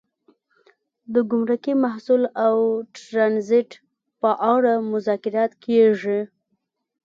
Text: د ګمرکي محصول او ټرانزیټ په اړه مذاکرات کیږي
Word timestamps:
د 1.13 1.15
ګمرکي 1.29 1.73
محصول 1.83 2.23
او 2.45 2.57
ټرانزیټ 2.99 3.69
په 4.21 4.29
اړه 4.53 4.73
مذاکرات 4.93 5.51
کیږي 5.65 6.19